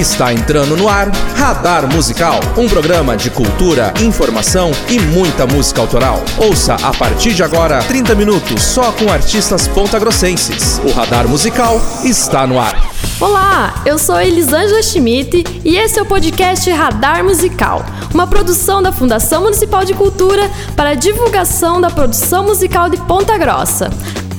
[0.00, 6.24] Está entrando no ar Radar Musical, um programa de cultura, informação e muita música autoral.
[6.38, 10.80] Ouça a partir de agora 30 minutos só com artistas pontagrossenses.
[10.86, 12.74] O Radar Musical está no ar.
[13.20, 18.92] Olá, eu sou Elisângela Schmidt e esse é o podcast Radar Musical, uma produção da
[18.92, 23.90] Fundação Municipal de Cultura para divulgação da produção musical de Ponta Grossa.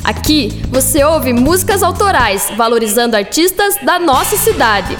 [0.04, 4.98] Aqui você ouve músicas autorais valorizando artistas da nossa cidade.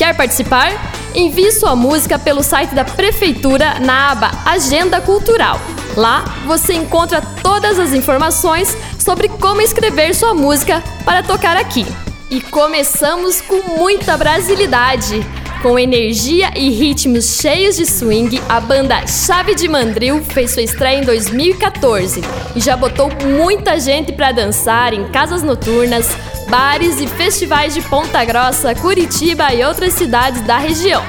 [0.00, 0.72] Quer participar?
[1.14, 5.60] Envie sua música pelo site da Prefeitura na aba Agenda Cultural.
[5.94, 11.84] Lá você encontra todas as informações sobre como escrever sua música para tocar aqui.
[12.30, 15.20] E começamos com muita brasilidade.
[15.62, 20.98] Com energia e ritmos cheios de swing, a banda Chave de Mandril fez sua estreia
[20.98, 22.22] em 2014
[22.56, 26.16] e já botou muita gente para dançar em casas noturnas,
[26.48, 31.04] bares e festivais de Ponta Grossa, Curitiba e outras cidades da região.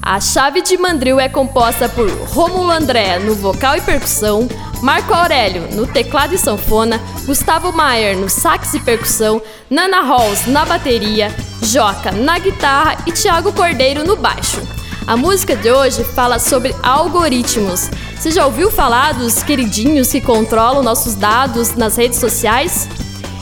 [0.00, 4.48] A chave de mandril é composta por Rômulo André no vocal e percussão,
[4.84, 10.66] Marco Aurélio no teclado e sanfona, Gustavo Maier no sax e percussão, Nana Halls na
[10.66, 14.60] bateria, Joca na guitarra e Thiago Cordeiro no baixo.
[15.06, 17.88] A música de hoje fala sobre algoritmos.
[18.14, 22.86] Você já ouviu falar dos queridinhos que controlam nossos dados nas redes sociais?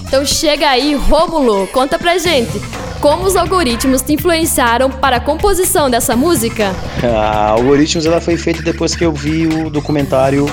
[0.07, 2.61] Então chega aí, Rômulo, conta pra gente
[3.01, 6.73] como os algoritmos te influenciaram para a composição dessa música?
[7.03, 10.47] A Algoritmos ela foi feita depois que eu vi o documentário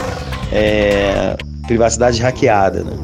[0.52, 1.36] é,
[1.68, 2.84] Privacidade Hackeada.
[2.84, 2.98] Né?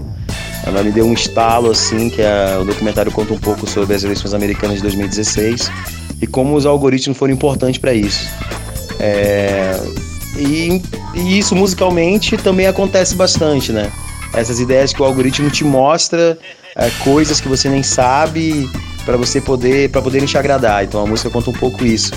[0.65, 4.03] Ela me deu um estalo assim, que a, o documentário conta um pouco sobre as
[4.03, 5.69] eleições americanas de 2016
[6.21, 8.27] e como os algoritmos foram importantes para isso.
[8.99, 9.79] É,
[10.37, 10.81] e,
[11.13, 13.91] e, isso musicalmente também acontece bastante, né?
[14.33, 16.37] Essas ideias que o algoritmo te mostra
[16.75, 18.69] é, coisas que você nem sabe
[19.05, 20.83] para você poder para poderem te agradar.
[20.83, 22.11] Então a música conta um pouco isso.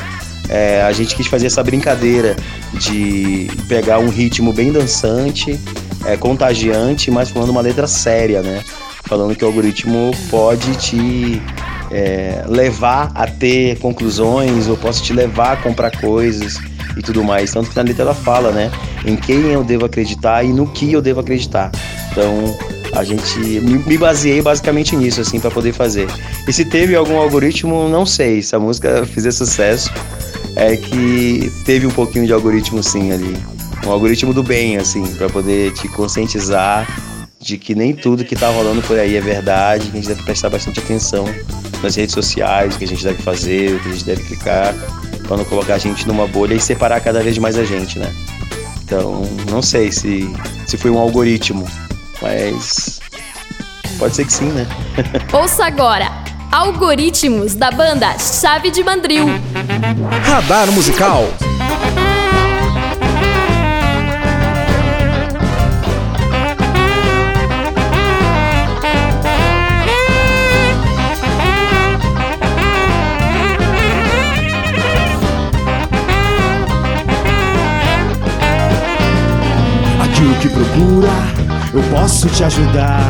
[0.48, 2.36] É, a gente quis fazer essa brincadeira
[2.74, 5.58] de pegar um ritmo bem dançante,
[6.04, 8.62] é, contagiante, mas falando uma letra séria, né?
[9.04, 11.42] Falando que o algoritmo pode te
[11.90, 16.58] é, levar a ter conclusões, ou posso te levar a comprar coisas
[16.96, 17.52] e tudo mais.
[17.52, 18.70] Tanto que na letra ela fala, né?
[19.04, 21.70] Em quem eu devo acreditar e no que eu devo acreditar.
[22.10, 22.56] Então,
[22.94, 26.08] a gente me baseei basicamente nisso assim para poder fazer.
[26.46, 28.42] E se teve algum algoritmo, não sei.
[28.42, 29.92] Se a música fizer sucesso,
[30.58, 33.36] é que teve um pouquinho de algoritmo sim ali,
[33.86, 36.86] um algoritmo do bem assim, para poder te conscientizar
[37.40, 40.22] de que nem tudo que tá rolando por aí é verdade, que a gente deve
[40.24, 41.24] prestar bastante atenção
[41.80, 44.74] nas redes sociais, o que a gente deve fazer, o que a gente deve clicar,
[45.28, 48.12] para não colocar a gente numa bolha e separar cada vez mais a gente, né?
[48.82, 50.28] Então, não sei se,
[50.66, 51.64] se foi um algoritmo,
[52.20, 53.00] mas
[53.96, 54.66] pode ser que sim, né?
[55.32, 59.26] Ouça agora Algoritmos da banda Chave de Mandril.
[60.24, 61.24] Radar musical.
[80.02, 81.08] Aquilo que procura
[81.74, 83.00] eu posso te ajudar.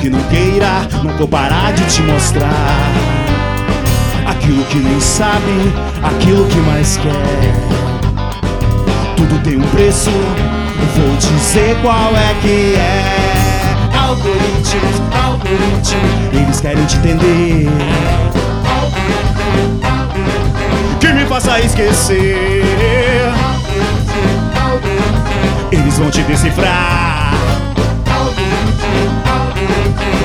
[0.00, 2.48] Que não queira, não vou parar de te mostrar.
[4.26, 5.72] Aquilo que nem sabe,
[6.02, 7.54] aquilo que mais quer.
[9.16, 10.10] Tudo tem um preço,
[10.96, 13.98] vou dizer qual é que é.
[13.98, 17.68] Algoritmos, algoritmos, eles querem te entender.
[20.98, 22.70] Que me faça esquecer
[25.72, 27.19] eles vão te decifrar.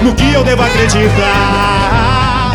[0.06, 2.52] No que eu devo acreditar.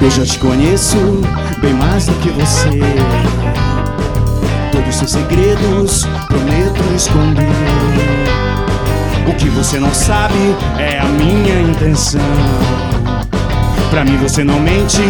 [0.00, 0.96] Eu já te conheço
[1.60, 2.80] bem mais do que você.
[4.72, 7.44] Todos os seus segredos prometo esconder.
[9.28, 12.22] O que você não sabe é a minha intenção.
[13.90, 15.02] Pra mim você não mente,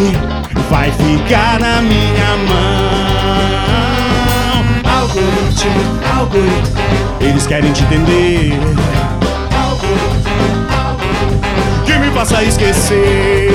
[0.68, 2.75] vai ficar na minha mão.
[5.18, 6.76] Algoritmo,
[7.20, 8.52] eles querem te entender.
[9.64, 10.26] Algoritmo,
[11.86, 13.50] que me faça esquecer.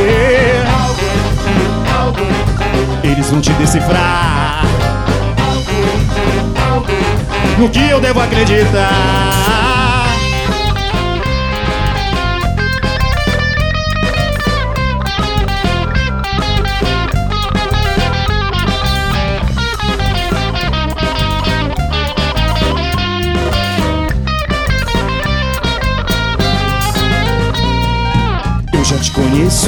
[3.04, 4.66] Eles vão te decifrar.
[7.60, 9.70] No que eu devo acreditar.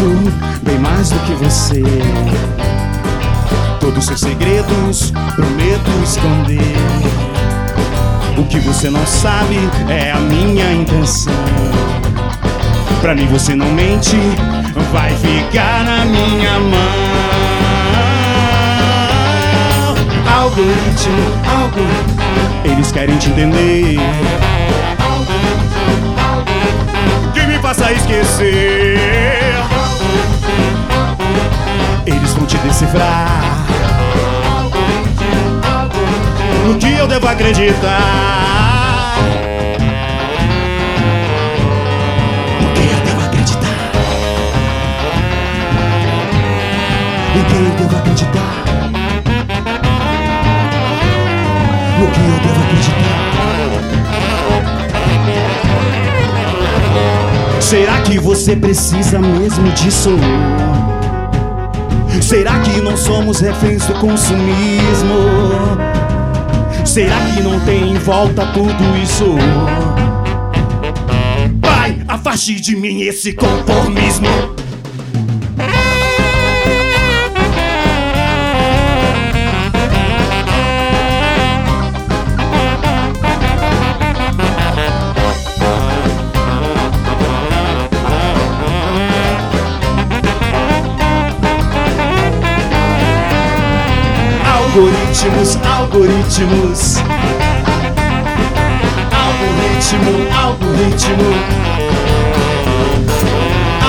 [0.04, 0.34] Conheço
[0.64, 1.82] bem mais do que você.
[3.80, 6.60] Todos seus segredos prometo esconder.
[8.38, 9.58] O que você não sabe
[9.90, 11.34] é a minha intenção.
[13.02, 14.18] Pra mim você não mente,
[14.92, 17.14] vai ficar na minha mão.
[20.42, 21.82] Algoritmo, algo,
[22.66, 24.00] eles querem te entender.
[27.34, 29.73] Que me faça esquecer.
[32.06, 33.66] Eles vão te decifrar.
[36.68, 39.16] No que eu devo acreditar.
[42.62, 43.92] No que eu devo acreditar.
[47.36, 48.54] Em quem eu devo acreditar.
[52.00, 53.14] No que eu devo acreditar.
[57.62, 60.20] Será que você precisa mesmo disso?
[62.24, 65.14] Será que não somos reféns do consumismo?
[66.86, 69.36] Será que não tem em volta tudo isso?
[71.60, 74.53] Vai, afaste de mim esse conformismo.
[94.74, 96.98] Algoritmos, algoritmos.
[99.14, 101.30] Algoritmo, algoritmo.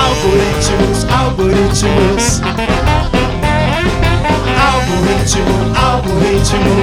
[0.05, 2.41] Algoritmos, algoritmos.
[4.61, 6.75] Algoritmo, algoritmo.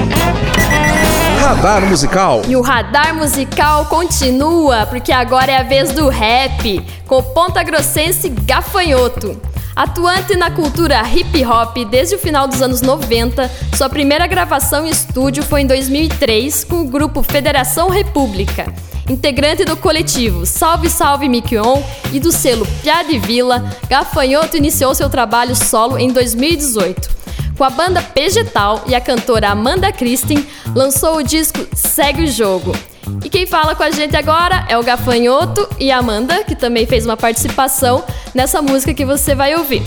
[1.39, 2.41] Radar Musical.
[2.45, 7.63] E o radar musical continua, porque agora é a vez do rap, com o ponta
[7.63, 9.52] grossense Gafanhoto.
[9.75, 14.89] Atuante na cultura hip hop desde o final dos anos 90, sua primeira gravação em
[14.89, 18.71] estúdio foi em 2003 com o grupo Federação República.
[19.09, 21.81] Integrante do coletivo Salve Salve Miquion
[22.13, 27.09] e do selo Piada e Vila, Gafanhoto iniciou seu trabalho solo em 2018.
[27.57, 32.73] Com a banda Pegetal e a cantora Amanda Christin, lançou o disco Segue o Jogo.
[33.23, 36.85] E quem fala com a gente agora é o Gafanhoto e a Amanda, que também
[36.85, 38.03] fez uma participação
[38.33, 39.83] nessa música que você vai ouvir.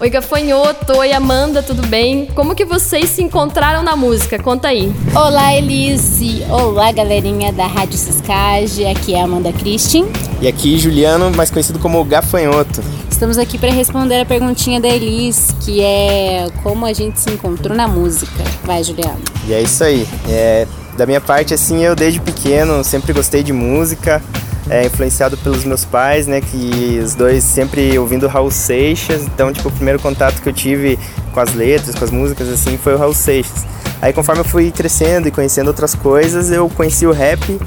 [0.00, 2.26] Oi Gafanhoto, oi Amanda, tudo bem?
[2.34, 4.36] Como que vocês se encontraram na música?
[4.36, 4.92] Conta aí.
[5.14, 10.06] Olá Elise, olá galerinha da Rádio Ciscage, aqui é a Amanda Christian.
[10.40, 12.82] E aqui Juliano, mais conhecido como Gafanhoto.
[13.08, 17.76] Estamos aqui para responder a perguntinha da Elis, que é como a gente se encontrou
[17.76, 18.42] na música.
[18.64, 19.20] Vai, Juliano.
[19.46, 20.08] E é isso aí.
[20.28, 20.66] É,
[20.96, 24.22] da minha parte, assim, eu desde pequeno sempre gostei de música,
[24.68, 29.68] é, influenciado pelos meus pais, né, que os dois sempre ouvindo Raul Seixas, então, tipo,
[29.68, 30.98] o primeiro contato que eu tive
[31.32, 33.64] com as letras, com as músicas, assim, foi o Raul Seixas.
[34.00, 37.58] Aí, conforme eu fui crescendo e conhecendo outras coisas, eu conheci o rap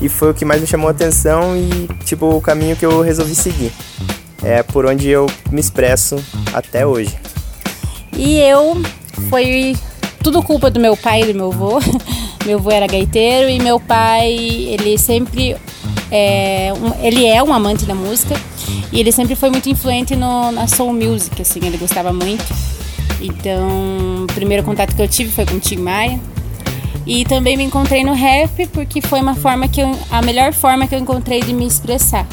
[0.00, 3.00] e foi o que mais me chamou a atenção e, tipo, o caminho que eu
[3.00, 3.72] resolvi seguir.
[4.42, 6.22] É por onde eu me expresso
[6.52, 7.16] até hoje.
[8.12, 8.82] E eu,
[9.30, 9.76] foi
[10.22, 11.80] tudo culpa do meu pai e do meu avô.
[12.44, 15.56] Meu avô era gaiteiro e meu pai, ele sempre
[16.10, 18.34] é, um, ele é um amante da música
[18.92, 22.44] e ele sempre foi muito influente no, na soul music, assim, ele gostava muito.
[23.20, 26.20] Então, o primeiro contato que eu tive foi com o Tim Maia.
[27.06, 30.86] E também me encontrei no rap porque foi uma forma que eu, a melhor forma
[30.86, 32.26] que eu encontrei de me expressar,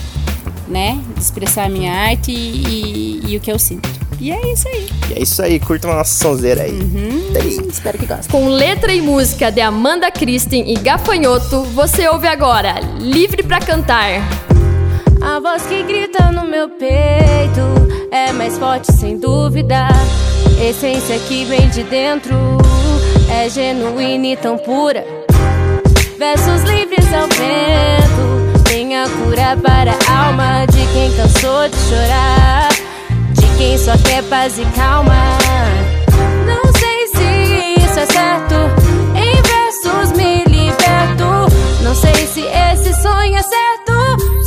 [0.67, 0.97] né?
[1.13, 4.00] De expressar a minha arte e, e, e o que eu sinto.
[4.21, 4.87] E é isso aí.
[5.09, 6.73] E é isso aí, curtam a nossa sonzeira aí.
[6.73, 7.33] Uhum,
[7.67, 8.29] espero que gostem.
[8.29, 14.21] Com letra e música de Amanda Christin e Gafanhoto, você ouve agora Livre pra Cantar.
[15.23, 17.61] A voz que grita no meu peito
[18.11, 19.87] é mais forte sem dúvida.
[20.69, 22.35] Essência que vem de dentro
[23.27, 25.03] é genuína e tão pura.
[26.19, 32.70] Versos livres ao vento, tem a cura para a alma de quem cansou de chorar
[33.61, 35.13] quem só quer paz e calma.
[36.47, 38.55] Não sei se isso é certo.
[39.15, 41.83] Em versos me liberto.
[41.83, 43.70] Não sei se esse sonho é certo.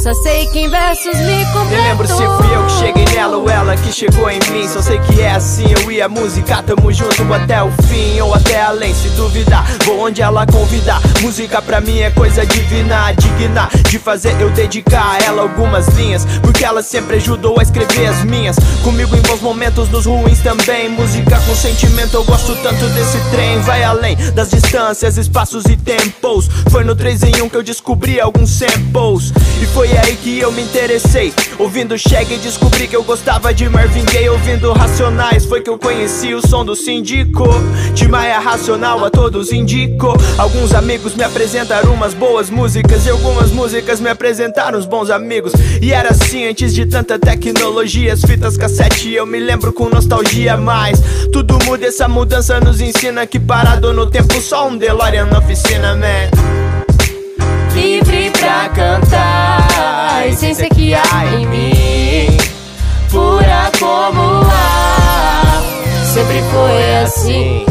[0.04, 1.72] Só sei que em versos me completo.
[1.72, 4.68] Eu lembro se fui eu que cheguei nela ou ela que chegou em mim.
[4.68, 8.34] Só sei que é assim, eu e a música tamo junto até o fim ou
[8.34, 8.92] até além.
[8.92, 11.00] Se duvidar, vou onde ela convidar.
[11.22, 16.26] Música pra mim é coisa divina, digna de fazer eu dedicar a ela algumas linhas.
[16.42, 18.56] Porque ela sempre ajudou a escrever as minhas.
[18.82, 20.86] Comigo em bons momentos, nos ruins também.
[20.86, 23.58] Música com sentimento, eu gosto tanto desse trem.
[23.60, 26.46] Vai além das distâncias, espaços e tempos.
[26.70, 29.32] Foi no 3 em 1 que eu descobri alguns samples.
[29.62, 31.32] E foi aí que eu me interessei.
[31.58, 35.44] Ouvindo Shaggy descobri que eu gostava de Marvin Gaye ouvindo Racionais.
[35.44, 37.44] Foi que eu conheci o som do síndico.
[37.94, 40.14] De Maia Racional a todos indico.
[40.38, 43.06] Alguns amigos me apresentaram umas boas músicas.
[43.06, 45.52] E algumas músicas me apresentaram uns bons amigos.
[45.80, 48.12] E era assim antes de tanta tecnologia.
[48.12, 50.56] As fitas cassete eu me lembro com nostalgia.
[50.56, 51.00] Mas
[51.32, 55.94] tudo muda, essa mudança nos ensina que parado no tempo só um DeLorean na oficina,
[55.94, 56.63] man.
[58.44, 59.66] Pra cantar.
[60.18, 62.36] A essência que há em mim
[63.10, 65.62] Pura como ar
[66.12, 67.66] Sempre foi assim.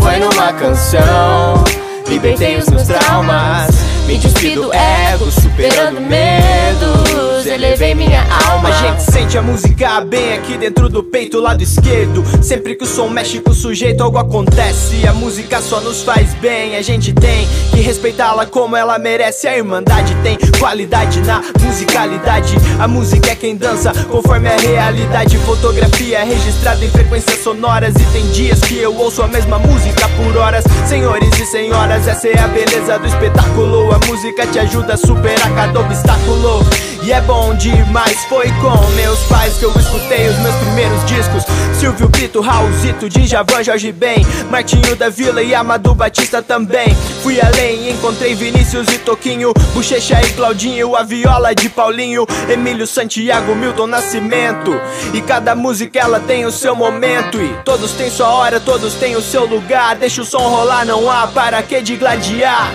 [0.00, 1.64] Foi numa canção.
[2.08, 3.70] Libertei os meus traumas.
[4.06, 7.46] Me despido do ego Superando medos.
[7.46, 8.72] Elevei minha alma.
[8.72, 12.22] Gente sente a música bem aqui dentro do peito, lado esquerdo.
[12.42, 15.06] Sempre que o som mexe com o sujeito, algo acontece.
[15.06, 19.48] A música só nos faz bem, a gente tem que respeitá-la como ela merece.
[19.48, 22.56] A irmandade tem qualidade na musicalidade.
[22.78, 25.38] A música é quem dança conforme a realidade.
[25.38, 27.94] Fotografia registrada em frequências sonoras.
[27.94, 30.64] E tem dias que eu ouço a mesma música por horas.
[30.86, 33.92] Senhores e senhoras, essa é a beleza do espetáculo.
[33.94, 36.66] A música te ajuda a superar cada obstáculo.
[37.02, 41.44] E é bom demais, foi com meus pais que eu escutei os meus primeiros discos.
[41.78, 46.94] Silvio Brito, Raulzito, Djavan, Jorge Ben Martinho da Vila e Amado Batista também.
[47.22, 53.54] Fui além, encontrei Vinícius e Toquinho Bochecha e Claudinho, a viola de Paulinho Emílio Santiago,
[53.54, 54.72] Milton Nascimento.
[55.12, 57.40] E cada música ela tem o seu momento.
[57.40, 59.96] E todos têm sua hora, todos têm o seu lugar.
[59.96, 62.72] Deixa o som rolar, não há para que de gladiar.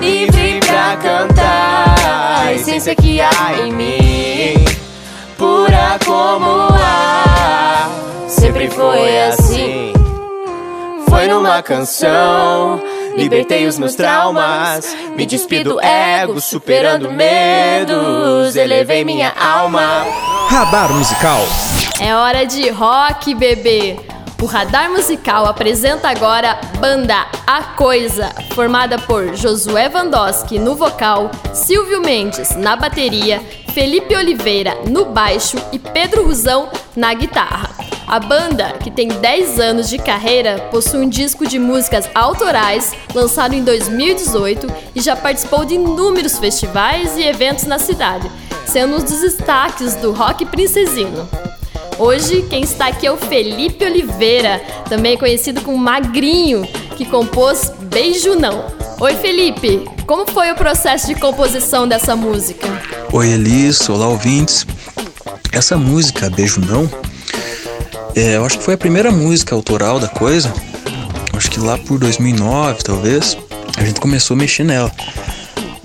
[0.00, 1.87] Livre pra cantar
[2.48, 4.64] a essência que há em mim,
[5.36, 7.90] pura como o ar.
[8.26, 9.92] Sempre foi assim,
[11.10, 12.82] foi numa canção.
[13.14, 20.06] Libertei os meus traumas, me despido do ego, superando medos, elevei minha alma.
[20.48, 21.40] Radar Musical.
[22.00, 23.98] É hora de rock, bebê!
[24.40, 32.00] O Radar Musical apresenta agora Banda A Coisa, formada por Josué Vandoski no vocal, Silvio
[32.00, 33.40] Mendes na bateria,
[33.74, 37.70] Felipe Oliveira no baixo e Pedro Ruzão na guitarra.
[38.06, 43.54] A banda, que tem 10 anos de carreira, possui um disco de músicas autorais lançado
[43.54, 48.30] em 2018 e já participou de inúmeros festivais e eventos na cidade,
[48.66, 51.28] sendo um dos destaques do rock princesino.
[51.98, 58.34] Hoje, quem está aqui é o Felipe Oliveira, também conhecido como Magrinho, que compôs Beijo
[58.36, 58.64] Não.
[59.00, 62.66] Oi, Felipe, como foi o processo de composição dessa música?
[63.12, 64.64] Oi, Elis, olá, ouvintes.
[65.52, 66.88] Essa música, Beijo Não,
[68.14, 70.52] é, eu acho que foi a primeira música autoral da coisa.
[71.36, 73.36] Acho que lá por 2009, talvez,
[73.76, 74.92] a gente começou a mexer nela.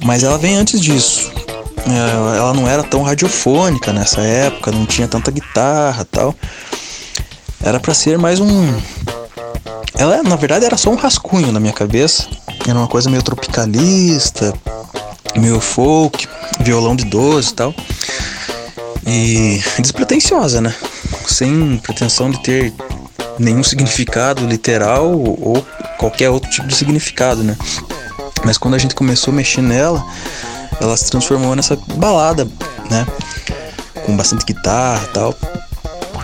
[0.04, 1.33] Mas ela vem antes disso.
[1.86, 6.34] É, ela não era tão radiofônica nessa época, não tinha tanta guitarra tal.
[7.62, 8.74] Era para ser mais um.
[9.96, 12.28] Ela, na verdade, era só um rascunho na minha cabeça.
[12.68, 14.54] Era uma coisa meio tropicalista,
[15.36, 16.28] meio folk,
[16.62, 17.76] violão de 12 e tal.
[19.06, 20.74] E despretensiosa, né?
[21.28, 22.74] Sem pretensão de ter
[23.40, 25.66] nenhum significado literal ou
[25.98, 27.58] qualquer outro tipo de significado, né?
[28.46, 30.04] Mas quando a gente começou a mexer nela,
[30.82, 32.48] ela se transformou nessa balada,
[32.90, 33.06] né?
[34.06, 35.36] Com bastante guitarra e tal.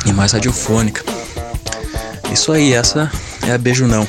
[0.05, 1.03] E mais radiofônica.
[2.31, 3.11] Isso aí, essa
[3.47, 4.07] é a Beijo Não.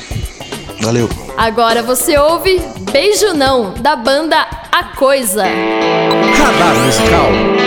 [0.81, 1.09] Valeu.
[1.37, 2.59] Agora você ouve
[2.91, 4.37] Beijo Não, da banda
[4.71, 5.43] A Coisa.
[5.43, 7.60] Radar Musical.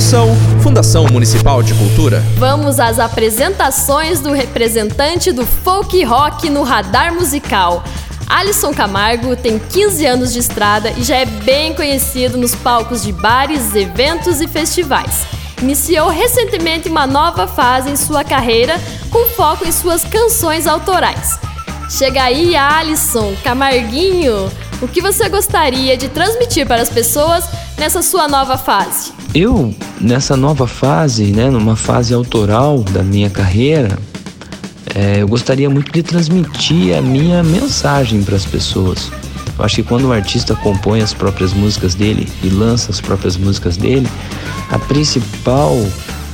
[0.00, 2.24] Produção Fundação Municipal de Cultura.
[2.38, 7.84] Vamos às apresentações do representante do folk rock no Radar Musical.
[8.26, 13.12] Alisson Camargo tem 15 anos de estrada e já é bem conhecido nos palcos de
[13.12, 15.26] bares, eventos e festivais.
[15.60, 21.38] Iniciou recentemente uma nova fase em sua carreira com foco em suas canções autorais.
[21.90, 27.44] Chega aí, Alisson Camarguinho, o que você gostaria de transmitir para as pessoas
[27.76, 29.12] nessa sua nova fase?
[29.34, 33.98] Eu, nessa nova fase, né, numa fase autoral da minha carreira,
[34.94, 39.10] é, eu gostaria muito de transmitir a minha mensagem para as pessoas.
[39.58, 43.36] Eu acho que quando o artista compõe as próprias músicas dele e lança as próprias
[43.36, 44.08] músicas dele,
[44.70, 45.76] a principal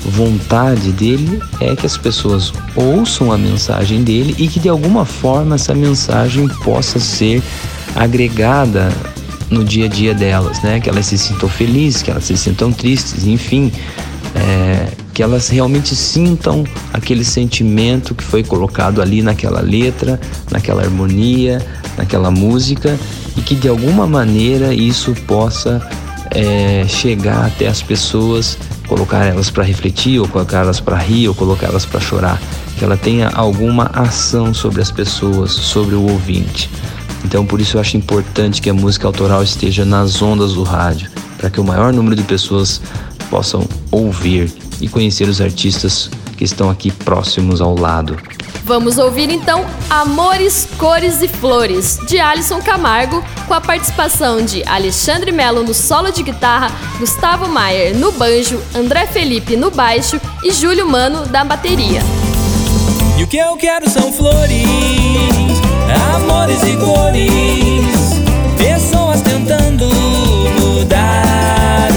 [0.05, 5.57] vontade dele é que as pessoas ouçam a mensagem dele e que de alguma forma
[5.57, 7.43] essa mensagem possa ser
[7.97, 8.93] agregada
[9.51, 10.81] no dia a dia delas, né?
[10.81, 13.73] Que elas se sintam felizes, que elas se sintam tristes, enfim,
[14.35, 21.65] é, que elas realmente sintam aquele sentimento que foi colocado ali naquela letra, naquela harmonia,
[21.97, 22.99] naquela música
[23.37, 25.81] e que de alguma maneira isso possa
[26.31, 31.35] é, chegar até as pessoas, colocar elas para refletir, ou colocar elas para rir, ou
[31.35, 32.41] colocar elas para chorar,
[32.79, 36.71] que ela tenha alguma ação sobre as pessoas, sobre o ouvinte.
[37.25, 41.11] Então, por isso eu acho importante que a música autoral esteja nas ondas do rádio,
[41.39, 42.81] para que o maior número de pessoas
[43.31, 48.17] possam ouvir e conhecer os artistas que estão aqui próximos ao lado.
[48.65, 55.31] Vamos ouvir então Amores, Cores e Flores, de Alisson Camargo, com a participação de Alexandre
[55.31, 60.89] Melo no solo de guitarra, Gustavo Maier no banjo, André Felipe no baixo e Júlio
[60.89, 62.01] Mano da bateria.
[63.17, 64.67] E o que eu quero são flores,
[66.17, 68.23] amores e cores,
[68.57, 69.89] pessoas tentando
[70.59, 71.89] mudar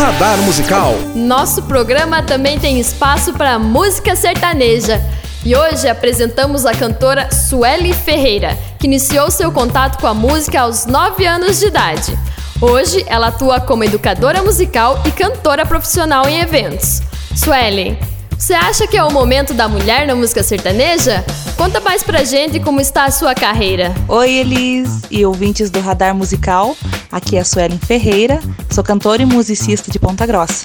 [0.00, 0.94] Radar Musical.
[1.14, 4.98] Nosso programa também tem espaço para música sertaneja.
[5.44, 10.86] E hoje apresentamos a cantora Sueli Ferreira, que iniciou seu contato com a música aos
[10.86, 12.18] 9 anos de idade.
[12.62, 17.02] Hoje ela atua como educadora musical e cantora profissional em eventos.
[17.36, 17.98] Sueli,
[18.40, 21.22] você acha que é o momento da mulher na música sertaneja?
[21.58, 23.94] Conta mais pra gente como está a sua carreira.
[24.08, 26.74] Oi, Elis e ouvintes do Radar Musical.
[27.12, 30.64] Aqui é a Suelen Ferreira, sou cantora e musicista de Ponta Grossa.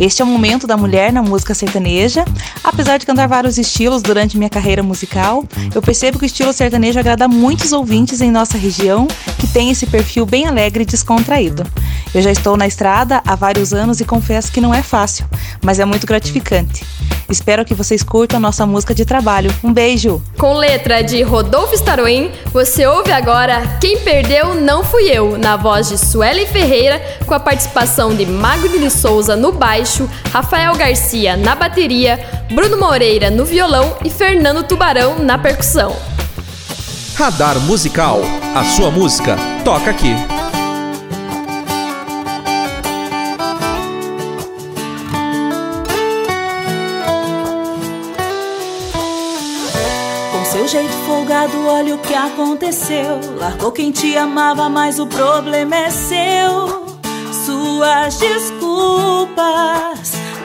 [0.00, 2.24] Este é o momento da mulher na música sertaneja.
[2.64, 6.98] Apesar de cantar vários estilos durante minha carreira musical, eu percebo que o estilo sertanejo
[6.98, 9.06] agrada muitos ouvintes em nossa região
[9.38, 11.66] que tem esse perfil bem alegre e descontraído.
[12.14, 15.26] Eu já estou na estrada há vários anos e confesso que não é fácil,
[15.62, 16.82] mas é muito gratificante.
[17.30, 19.54] Espero que vocês curtam a nossa música de trabalho.
[19.62, 20.20] Um beijo!
[20.36, 25.88] Com letra de Rodolfo Staroin, você ouve agora Quem Perdeu Não Fui Eu, na voz
[25.88, 29.89] de Suelen Ferreira, com a participação de Magdalene Souza no baixo,
[30.32, 32.18] Rafael Garcia na bateria,
[32.52, 35.96] Bruno Moreira no violão e Fernando Tubarão na percussão.
[37.16, 38.20] Radar Musical.
[38.54, 40.14] A sua música toca aqui.
[50.32, 53.20] Com seu jeito folgado, olha o que aconteceu.
[53.38, 56.98] Largou quem te amava, mas o problema é seu.
[57.44, 58.59] Suas desculpas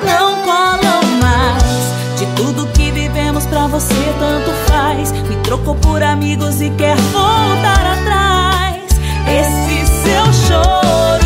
[0.03, 2.19] não colam mais.
[2.19, 5.11] De tudo que vivemos pra você, tanto faz.
[5.11, 8.83] Me trocou por amigos e quer voltar atrás.
[9.27, 11.24] Esse seu choro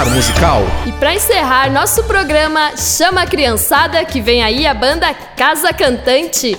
[0.00, 0.62] Radar Musical.
[0.86, 6.56] E para encerrar nosso programa, chama a criançada que vem aí a banda Casa Cantante.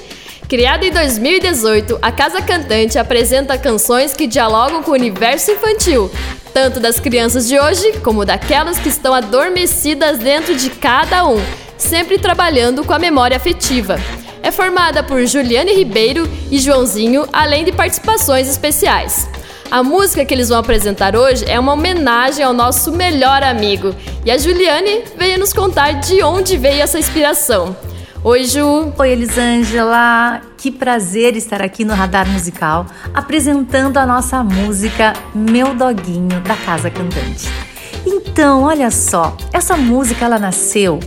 [0.47, 6.12] Criada em 2018, a Casa Cantante apresenta canções que dialogam com o universo infantil,
[6.54, 11.41] tanto das crianças de hoje como daquelas que estão adormecidas dentro de cada um,
[11.77, 13.99] sempre trabalhando com a memória afetiva.
[14.43, 19.27] É formada por Juliane Ribeiro e Joãozinho, além de participações especiais.
[19.72, 23.96] A música que eles vão apresentar hoje é uma homenagem ao nosso melhor amigo.
[24.26, 27.74] E a Juliane veio nos contar de onde veio essa inspiração.
[28.22, 28.92] Oi, Ju.
[28.98, 30.42] Oi, Elisângela.
[30.58, 36.90] Que prazer estar aqui no Radar Musical apresentando a nossa música Meu Doguinho da Casa
[36.90, 37.48] Cantante.
[38.06, 41.00] Então, olha só, essa música ela nasceu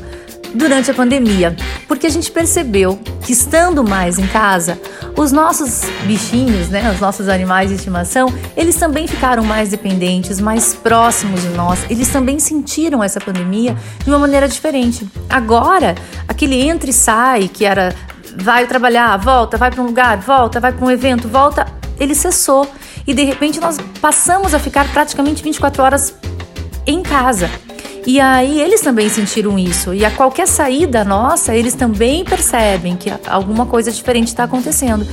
[0.54, 1.56] durante a pandemia,
[1.88, 4.80] porque a gente percebeu que estando mais em casa,
[5.16, 10.74] os nossos bichinhos, né, os nossos animais de estimação, eles também ficaram mais dependentes, mais
[10.74, 11.80] próximos de nós.
[11.90, 15.06] Eles também sentiram essa pandemia de uma maneira diferente.
[15.28, 15.94] Agora,
[16.28, 17.94] aquele entra e sai que era
[18.36, 21.66] vai trabalhar, volta, vai para um lugar, volta, vai para um evento, volta,
[21.98, 22.68] ele cessou.
[23.06, 26.14] E de repente nós passamos a ficar praticamente 24 horas
[26.86, 27.48] em casa.
[28.06, 29.94] E aí eles também sentiram isso.
[29.94, 35.06] E a qualquer saída nossa, eles também percebem que alguma coisa diferente está acontecendo.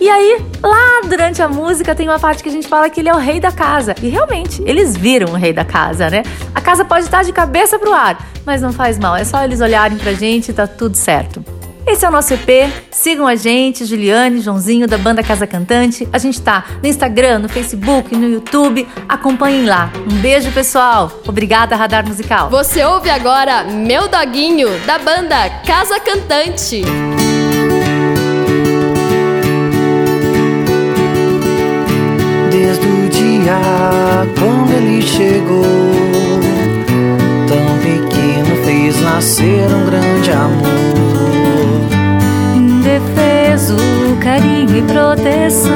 [0.00, 3.10] E aí, lá durante a música, tem uma parte que a gente fala que ele
[3.10, 3.94] é o rei da casa.
[4.02, 6.22] E realmente, eles viram o rei da casa, né?
[6.54, 9.14] A casa pode estar de cabeça pro ar, mas não faz mal.
[9.14, 11.44] É só eles olharem pra gente e tá tudo certo.
[11.86, 12.70] Esse é o nosso EP.
[12.90, 16.08] Sigam a gente, Juliane, Joãozinho, da banda Casa Cantante.
[16.12, 18.86] A gente tá no Instagram, no Facebook, no YouTube.
[19.08, 19.90] Acompanhem lá.
[20.10, 21.10] Um beijo, pessoal.
[21.26, 22.50] Obrigada, Radar Musical.
[22.50, 26.82] Você ouve agora Meu Doguinho, da banda Casa Cantante.
[32.50, 33.30] Desde o dia
[34.38, 35.64] quando ele chegou,
[37.48, 41.09] tão pequeno, fez nascer um grande amor.
[42.90, 43.76] Indefeso,
[44.20, 45.70] carinho e proteção.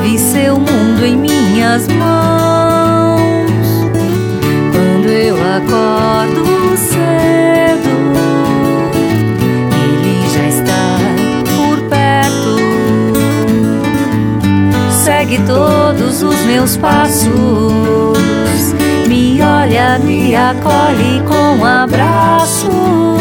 [0.00, 3.50] Vi seu mundo em minhas mãos.
[4.70, 7.90] Quando eu acordo cedo,
[9.82, 11.00] ele já está
[11.56, 12.56] por perto.
[14.92, 17.32] Segue todos os meus passos.
[19.08, 23.11] Me olha, me acolhe com um abraço.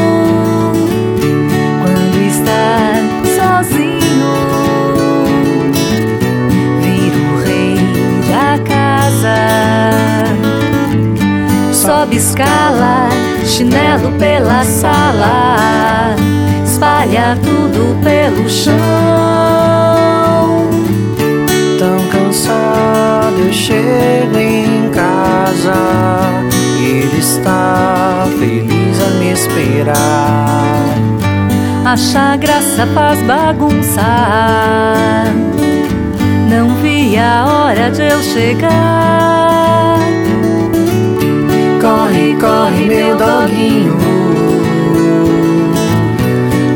[12.02, 13.10] Sobe escala,
[13.46, 16.16] chinelo pela sala,
[16.66, 18.74] espalha tudo pelo chão.
[21.78, 25.76] Tão cansado eu chego em casa
[26.80, 30.96] e ele está feliz a me esperar.
[31.86, 34.02] Acha graça faz bagunça.
[36.50, 39.61] Não vi a hora de eu chegar.
[42.42, 43.96] Corre, meu doguinho.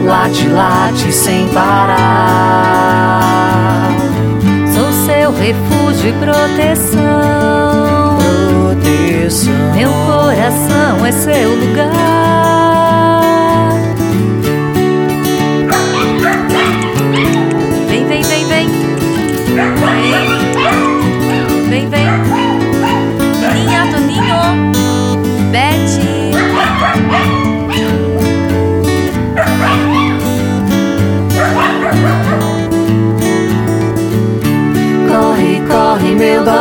[0.05, 3.19] Late, late sem parar.
[4.71, 6.99] Sou seu refúgio e proteção.
[8.75, 9.73] Proteção.
[9.75, 12.14] Meu coração é seu lugar.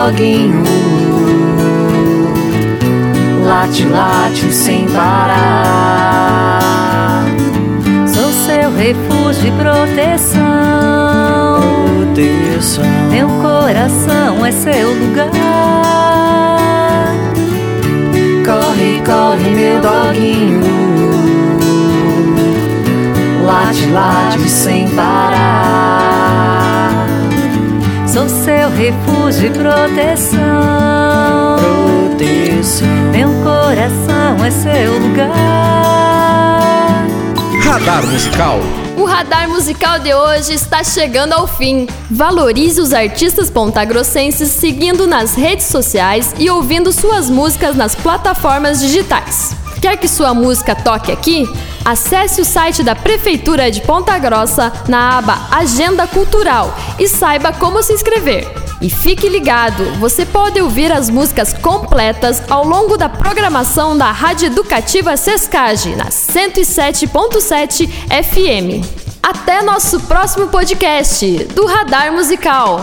[0.05, 0.63] Doguinho.
[3.45, 6.61] Late, late sem parar.
[8.07, 10.43] Sou seu refúgio e proteção.
[11.97, 12.85] Proteção.
[13.11, 15.31] Meu coração é seu lugar.
[18.45, 20.61] Corre, corre, meu doguinho.
[23.43, 25.84] Late, late sem parar.
[28.15, 30.39] Sou seu refúgio e proteção.
[31.59, 32.87] Proteção.
[33.11, 35.35] Meu coração é seu lugar.
[37.61, 38.61] Radar Musical.
[38.97, 41.89] O radar musical de hoje está chegando ao fim.
[42.09, 49.57] Valorize os artistas pontagrossenses seguindo nas redes sociais e ouvindo suas músicas nas plataformas digitais.
[49.85, 51.47] Quer que sua música toque aqui?
[51.85, 57.83] Acesse o site da Prefeitura de Ponta Grossa na aba Agenda Cultural e saiba como
[57.83, 58.51] se inscrever.
[58.81, 64.47] E fique ligado, você pode ouvir as músicas completas ao longo da programação da Rádio
[64.47, 68.83] Educativa Sescage na 107.7 FM.
[69.23, 72.81] Até nosso próximo podcast do Radar Musical.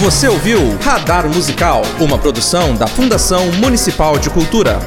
[0.00, 4.78] Você ouviu Radar Musical, uma produção da Fundação Municipal de Cultura.